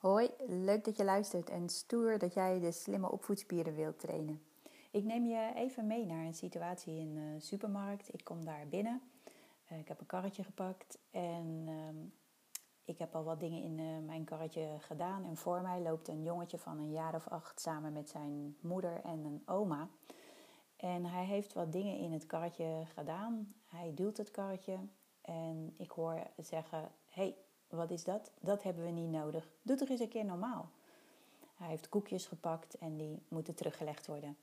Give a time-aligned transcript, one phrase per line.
[0.00, 4.42] Hoi, leuk dat je luistert en stoer dat jij de slimme opvoedspieren wilt trainen.
[4.90, 8.14] Ik neem je even mee naar een situatie in de supermarkt.
[8.14, 9.02] Ik kom daar binnen.
[9.66, 11.96] Eh, ik heb een karretje gepakt en ehm,
[12.84, 15.24] ik heb al wat dingen in eh, mijn karretje gedaan.
[15.24, 19.00] En voor mij loopt een jongetje van een jaar of acht samen met zijn moeder
[19.04, 19.88] en een oma.
[20.76, 23.54] En hij heeft wat dingen in het karretje gedaan.
[23.66, 24.78] Hij duwt het karretje
[25.20, 27.36] en ik hoor zeggen: hey,
[27.70, 28.30] wat is dat?
[28.40, 29.48] Dat hebben we niet nodig.
[29.62, 30.68] Doe toch eens een keer normaal.
[31.56, 34.36] Hij heeft koekjes gepakt en die moeten teruggelegd worden.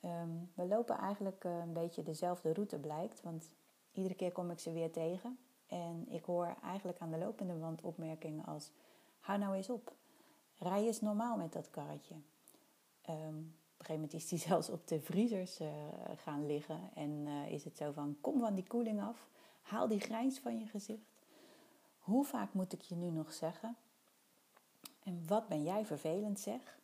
[0.00, 3.50] Ehm, we lopen eigenlijk eh, een beetje dezelfde route blijkt, want
[3.92, 5.38] iedere keer kom ik ze weer tegen.
[5.66, 8.70] En ik hoor eigenlijk aan de lopende wand opmerkingen als:
[9.20, 9.92] hou nou eens op,
[10.58, 12.14] rij eens normaal met dat karretje.
[12.14, 15.68] Um, op een gegeven moment is hij zelfs op de vriezers uh,
[16.16, 19.28] gaan liggen en uh, is het zo van: kom van die koeling af,
[19.62, 21.17] haal die grijns van je gezicht.
[22.08, 23.76] Hoe vaak moet ik je nu nog zeggen?
[25.02, 26.78] En wat ben jij vervelend zeg?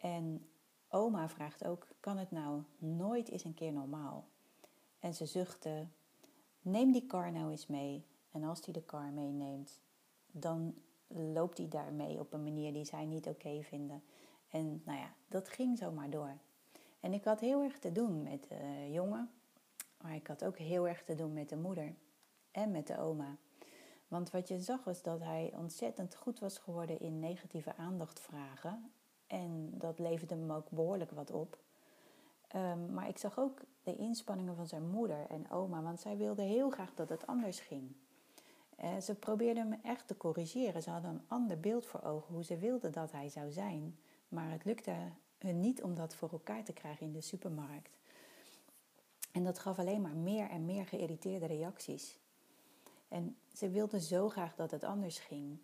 [0.00, 0.46] En
[0.88, 4.24] oma vraagt ook: kan het nou nooit eens een keer normaal?
[5.00, 5.86] En ze zuchtte:
[6.60, 8.04] neem die kar nou eens mee.
[8.30, 9.80] En als hij de kar meeneemt,
[10.26, 10.74] dan
[11.06, 14.02] loopt hij daarmee op een manier die zij niet oké vinden.
[14.50, 16.36] En nou ja, dat ging zomaar door.
[17.00, 19.30] En ik had heel erg te doen met de jongen,
[20.00, 21.94] maar ik had ook heel erg te doen met de moeder
[22.50, 23.36] en met de oma.
[24.12, 28.90] Want wat je zag was dat hij ontzettend goed was geworden in negatieve aandacht vragen.
[29.26, 31.58] En dat leverde hem ook behoorlijk wat op.
[32.54, 36.44] Um, maar ik zag ook de inspanningen van zijn moeder en oma, want zij wilden
[36.44, 37.92] heel graag dat het anders ging.
[38.84, 40.82] Uh, ze probeerden hem echt te corrigeren.
[40.82, 43.98] Ze hadden een ander beeld voor ogen hoe ze wilden dat hij zou zijn.
[44.28, 44.94] Maar het lukte
[45.38, 47.98] hun niet om dat voor elkaar te krijgen in de supermarkt.
[49.32, 52.20] En dat gaf alleen maar meer en meer geïrriteerde reacties.
[53.12, 55.58] En ze wilde zo graag dat het anders ging.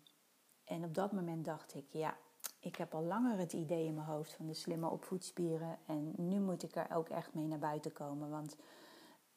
[0.63, 2.17] En op dat moment dacht ik, ja,
[2.59, 5.77] ik heb al langer het idee in mijn hoofd van de slimme opvoedspieren.
[5.85, 8.29] En nu moet ik er ook echt mee naar buiten komen.
[8.29, 8.55] Want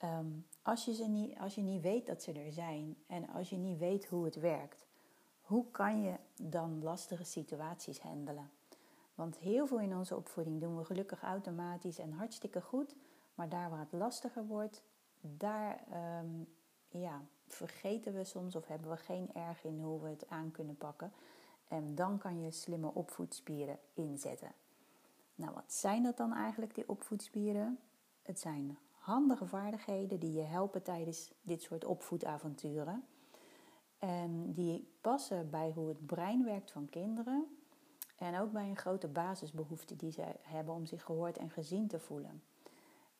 [0.05, 3.51] um, als, je ze niet, als je niet weet dat ze er zijn en als
[3.51, 4.87] je niet weet hoe het werkt,
[5.41, 8.51] hoe kan je dan lastige situaties handelen?
[9.15, 12.95] Want heel veel in onze opvoeding doen we gelukkig automatisch en hartstikke goed.
[13.35, 14.83] Maar daar waar het lastiger wordt,
[15.21, 15.85] daar
[16.21, 16.49] um,
[17.01, 20.77] ja, vergeten we soms of hebben we geen erg in hoe we het aan kunnen
[20.77, 21.13] pakken.
[21.69, 24.53] En dan kan je slimme opvoedspieren inzetten.
[25.35, 27.79] Nou, wat zijn dat dan eigenlijk, die opvoedspieren?
[28.23, 33.05] Het zijn handige vaardigheden die je helpen tijdens dit soort opvoedavonturen.
[33.99, 37.57] En die passen bij hoe het brein werkt van kinderen.
[38.17, 41.99] En ook bij een grote basisbehoefte die ze hebben om zich gehoord en gezien te
[41.99, 42.43] voelen.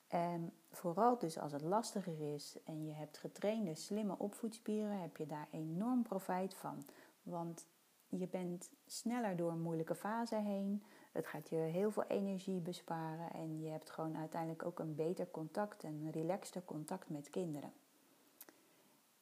[0.09, 5.27] En vooral dus als het lastiger is en je hebt getrainde slimme opvoedspieren, heb je
[5.27, 6.85] daar enorm profijt van.
[7.23, 7.67] Want
[8.09, 10.83] je bent sneller door een moeilijke fase heen.
[11.13, 15.31] Het gaat je heel veel energie besparen en je hebt gewoon uiteindelijk ook een beter
[15.31, 17.73] contact en een relaxter contact met kinderen.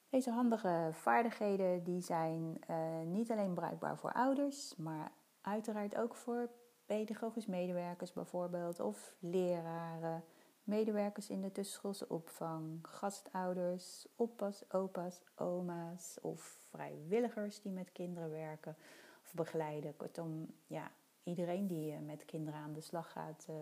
[0.08, 6.48] Deze handige vaardigheden die zijn uh, niet alleen bruikbaar voor ouders, maar uiteraard ook voor
[6.86, 10.24] pedagogisch medewerkers bijvoorbeeld of leraren
[10.70, 18.76] medewerkers in de tussenschoolse opvang, gastouders, oppas, opa's, oma's of vrijwilligers die met kinderen werken
[19.24, 19.96] of begeleiden.
[19.96, 20.90] Kortom, ja,
[21.22, 23.54] iedereen die eh, met kinderen aan de slag gaat, eh,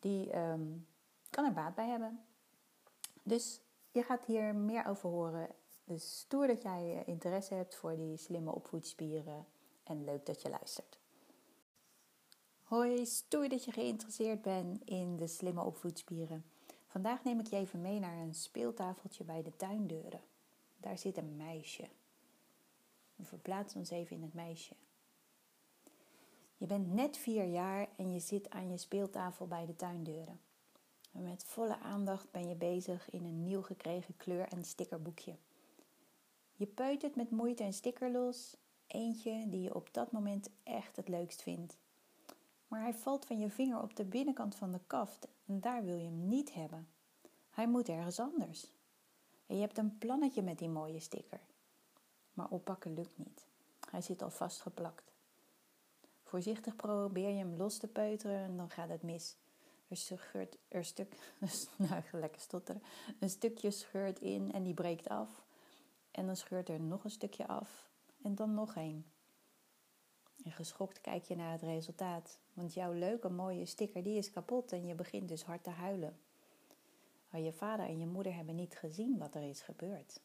[0.00, 0.86] die um,
[1.30, 2.20] kan er baat bij hebben.
[3.22, 3.60] Dus
[3.90, 5.48] je gaat hier meer over horen.
[5.84, 9.46] Dus stoer dat jij eh, interesse hebt voor die slimme opvoedspieren
[9.84, 10.98] en leuk dat je luistert.
[12.66, 16.44] Hoi, stoer dat je geïnteresseerd bent in de slimme opvoedspieren.
[16.86, 20.20] Vandaag neem ik je even mee naar een speeltafeltje bij de tuindeuren.
[20.76, 21.88] Daar zit een meisje.
[23.16, 24.74] We verplaatsen ons even in het meisje.
[26.56, 30.40] Je bent net vier jaar en je zit aan je speeltafel bij de tuindeuren.
[31.10, 35.36] met volle aandacht ben je bezig in een nieuw gekregen kleur- en stickerboekje.
[36.54, 38.56] Je peutert met moeite een sticker los,
[38.86, 41.76] eentje die je op dat moment echt het leukst vindt
[42.68, 45.96] maar hij valt van je vinger op de binnenkant van de kaft en daar wil
[45.96, 46.88] je hem niet hebben.
[47.50, 48.70] Hij moet ergens anders.
[49.46, 51.40] En je hebt een plannetje met die mooie sticker.
[52.32, 53.46] Maar oppakken lukt niet.
[53.90, 55.12] Hij zit al vastgeplakt.
[56.22, 59.36] Voorzichtig probeer je hem los te peuteren en dan gaat het mis.
[59.88, 61.34] Er scheurt er stuk,
[61.76, 62.82] nou lekker stotteren,
[63.20, 65.44] een stukje scheurt in en die breekt af.
[66.10, 67.90] En dan scheurt er nog een stukje af
[68.22, 69.04] en dan nog een.
[70.46, 74.72] En geschokt kijk je naar het resultaat, want jouw leuke mooie sticker die is kapot
[74.72, 76.18] en je begint dus hard te huilen.
[77.30, 80.20] Maar je vader en je moeder hebben niet gezien wat er is gebeurd.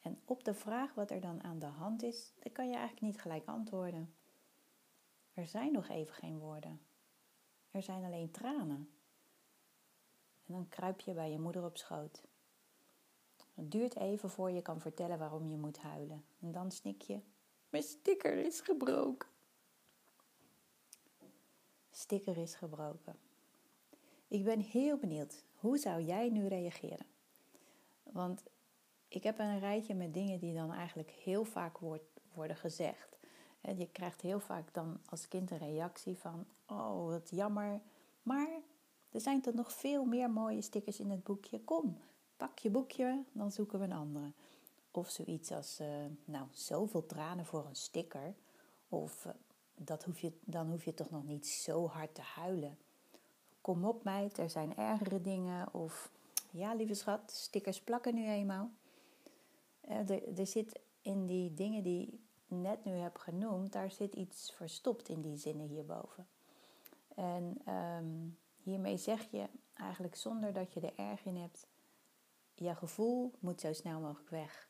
[0.00, 3.06] En op de vraag wat er dan aan de hand is, dan kan je eigenlijk
[3.06, 4.14] niet gelijk antwoorden.
[5.34, 6.80] Er zijn nog even geen woorden.
[7.70, 8.90] Er zijn alleen tranen.
[10.46, 12.22] En dan kruip je bij je moeder op schoot.
[13.54, 16.24] Het duurt even voor je kan vertellen waarom je moet huilen.
[16.40, 17.20] En dan snik je:
[17.76, 19.28] Mijn sticker is gebroken.
[21.90, 23.16] Sticker is gebroken.
[24.28, 25.44] Ik ben heel benieuwd.
[25.54, 27.06] Hoe zou jij nu reageren?
[28.02, 28.42] Want
[29.08, 31.78] ik heb een rijtje met dingen die dan eigenlijk heel vaak
[32.32, 33.18] worden gezegd.
[33.60, 37.80] Je krijgt heel vaak dan als kind een reactie van: Oh, wat jammer.
[38.22, 38.48] Maar
[39.10, 41.60] er zijn toch nog veel meer mooie stickers in het boekje.
[41.60, 41.98] Kom,
[42.36, 44.32] pak je boekje, dan zoeken we een andere.
[44.96, 45.86] Of zoiets als: uh,
[46.24, 48.34] Nou, zoveel tranen voor een sticker.
[48.88, 49.32] Of uh,
[49.74, 52.78] dat hoef je, dan hoef je toch nog niet zo hard te huilen.
[53.60, 55.74] Kom op, meid, er zijn ergere dingen.
[55.74, 56.10] Of
[56.50, 58.70] ja, lieve schat, stickers plakken nu eenmaal.
[59.80, 65.08] Er, er zit in die dingen die net nu heb genoemd, daar zit iets verstopt
[65.08, 66.26] in die zinnen hierboven.
[67.14, 68.28] En ehm,
[68.62, 71.66] hiermee zeg je eigenlijk zonder dat je er erg in hebt,
[72.54, 74.68] je gevoel moet zo snel mogelijk weg.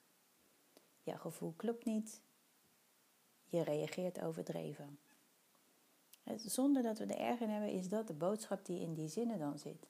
[1.07, 2.21] Je gevoel klopt niet,
[3.45, 4.99] je reageert overdreven.
[6.37, 9.39] Zonder dat we er erg in hebben, is dat de boodschap die in die zinnen
[9.39, 9.89] dan zit.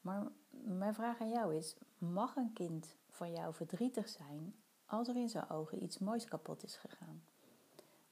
[0.00, 4.54] Maar mijn vraag aan jou is: mag een kind van jou verdrietig zijn
[4.86, 7.22] als er in zijn ogen iets moois kapot is gegaan?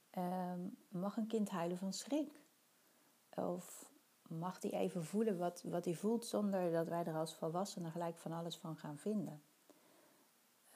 [0.09, 0.59] Ehm,
[0.89, 2.31] mag een kind huilen van schrik?
[3.35, 3.91] Of
[4.27, 8.17] mag hij even voelen wat, wat hij voelt zonder dat wij er als volwassenen gelijk
[8.17, 9.41] van alles van gaan vinden?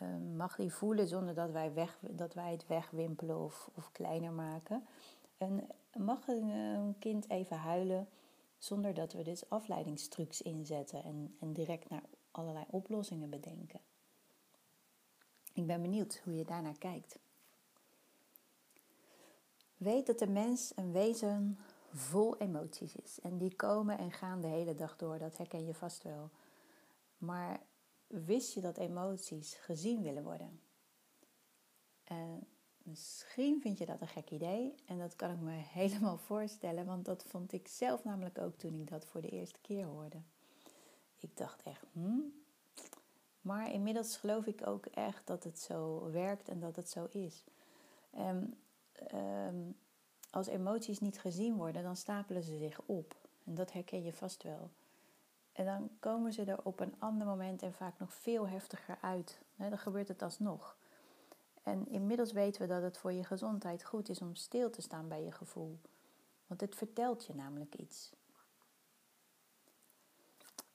[0.01, 4.31] Ehm, mag hij voelen zonder dat wij, weg, dat wij het wegwimpelen of, of kleiner
[4.31, 4.83] maken?
[5.37, 5.67] En
[5.97, 8.07] mag een kind even huilen
[8.57, 13.79] zonder dat we dus afleidingstrucs inzetten en, en direct naar allerlei oplossingen bedenken?
[15.53, 17.19] Ik ben benieuwd hoe je daarnaar kijkt.
[19.77, 21.59] Weet dat de mens een wezen
[21.93, 23.19] vol emoties is.
[23.21, 26.29] En die komen en gaan de hele dag door, dat herken je vast wel.
[27.17, 27.59] Maar
[28.11, 30.61] wist je dat emoties gezien willen worden?
[32.03, 32.47] En
[32.77, 37.05] misschien vind je dat een gek idee en dat kan ik me helemaal voorstellen, want
[37.05, 40.21] dat vond ik zelf namelijk ook toen ik dat voor de eerste keer hoorde.
[41.19, 42.33] Ik dacht echt, hmm,
[43.41, 47.43] maar inmiddels geloof ik ook echt dat het zo werkt en dat het zo is.
[48.09, 48.57] En,
[49.13, 49.75] um,
[50.29, 53.15] als emoties niet gezien worden, dan stapelen ze zich op.
[53.43, 54.69] En dat herken je vast wel.
[55.51, 59.39] En dan komen ze er op een ander moment en vaak nog veel heftiger uit.
[59.55, 60.77] dan gebeurt het alsnog.
[61.63, 65.07] En inmiddels weten we dat het voor je gezondheid goed is om stil te staan
[65.07, 65.79] bij je gevoel.
[66.47, 68.13] Want het vertelt je namelijk iets.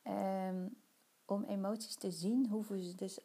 [0.02, 0.76] Um,
[1.24, 3.18] om emoties te zien, hoeven ze dus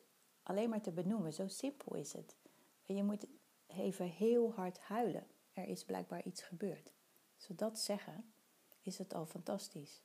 [0.44, 1.34] alleen maar te benoemen.
[1.34, 2.36] Zo simpel is het.
[2.84, 3.26] Je moet
[3.68, 5.28] even heel hard huilen.
[5.54, 6.92] Er is blijkbaar iets gebeurd.
[7.38, 8.34] Zodat zeggen,
[8.82, 10.02] is het al fantastisch.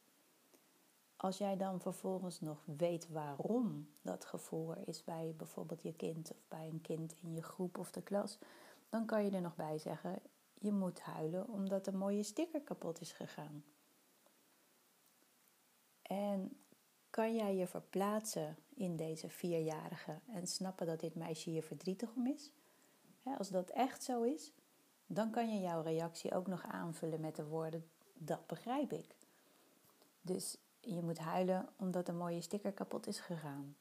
[1.16, 6.36] Als jij dan vervolgens nog weet waarom dat gevoel is bij bijvoorbeeld je kind of
[6.48, 8.38] bij een kind in je groep of de klas,
[8.88, 10.18] dan kan je er nog bij zeggen:
[10.58, 13.64] je moet huilen omdat een mooie sticker kapot is gegaan.
[16.02, 16.56] En
[17.10, 22.26] kan jij je verplaatsen in deze vierjarige en snappen dat dit meisje hier verdrietig om
[22.26, 22.52] is?
[23.38, 24.52] Als dat echt zo is,
[25.06, 29.16] dan kan je jouw reactie ook nog aanvullen met de woorden: Dat begrijp ik.
[30.20, 33.76] Dus je moet huilen omdat een mooie sticker kapot is gegaan.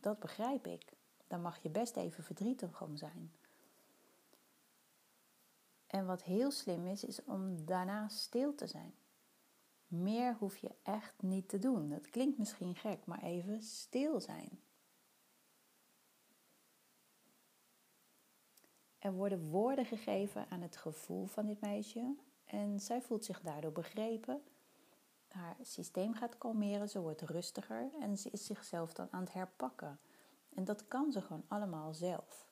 [0.00, 0.92] Dat begrijp ik.
[1.26, 3.32] Dan mag je best even verdrietig om zijn.
[5.86, 8.94] En wat heel slim is, is om daarna stil te zijn.
[9.86, 11.88] Meer hoef je echt niet te doen.
[11.88, 14.60] Dat klinkt misschien gek, maar even stil zijn.
[18.98, 23.72] Er worden woorden gegeven aan het gevoel van dit meisje en zij voelt zich daardoor
[23.72, 24.42] begrepen.
[25.36, 29.98] Haar systeem gaat kalmeren, ze wordt rustiger en ze is zichzelf dan aan het herpakken.
[30.54, 32.46] En dat kan ze gewoon allemaal zelf.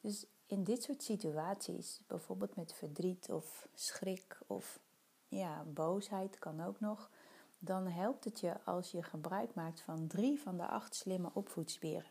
[0.00, 4.80] Dus in dit soort situaties, bijvoorbeeld met verdriet of schrik of
[5.28, 7.10] ja, boosheid kan ook nog,
[7.58, 12.10] dan helpt het je als je gebruik maakt van drie van de acht slimme opvoedspieren.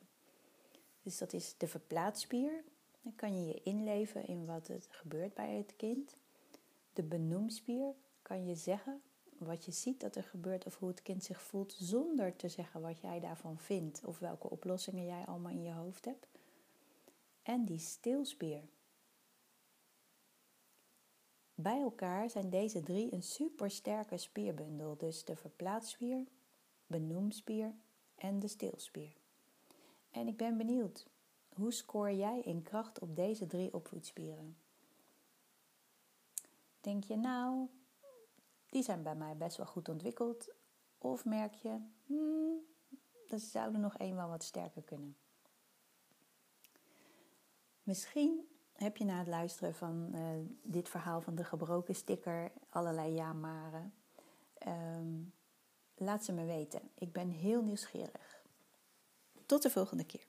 [1.02, 2.64] Dus dat is de verplaatsspier.
[3.02, 6.16] Dan kan je je inleven in wat er gebeurt bij het kind.
[6.94, 9.02] De benoemspier kan je zeggen
[9.38, 12.82] wat je ziet dat er gebeurt of hoe het kind zich voelt zonder te zeggen
[12.82, 16.28] wat jij daarvan vindt of welke oplossingen jij allemaal in je hoofd hebt.
[17.44, 18.62] En die stilspier.
[21.56, 26.28] Bij elkaar zijn deze drie een supersterke spierbundel, dus de verplaatsspier,
[26.88, 27.74] benoemspier
[28.16, 29.14] en de stilspier.
[30.12, 31.08] En ik ben benieuwd,
[31.54, 34.58] hoe scoor jij in kracht op deze drie opvoedspieren?
[36.82, 37.68] Denk je nou,
[38.74, 40.54] die zijn bij mij best wel goed ontwikkeld?
[40.98, 42.60] Of merk je, hmm,
[43.28, 45.18] dat zouden nog één wel wat sterker kunnen?
[47.84, 50.22] Misschien heb je na het luisteren van uh,
[50.62, 53.94] dit verhaal van de gebroken sticker allerlei ja-maren.
[54.68, 55.34] Um,
[55.96, 56.82] laat ze me weten.
[56.94, 58.44] Ik ben heel nieuwsgierig.
[59.46, 60.26] Tot de volgende keer.